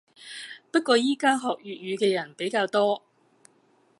[0.71, 3.03] 不過依家學粵語嘅人比較多